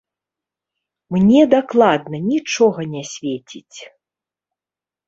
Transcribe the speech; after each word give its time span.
Мне 1.17 1.41
дакладна 1.53 2.17
нічога 2.31 2.81
не 2.95 3.03
свеціць! 3.15 3.79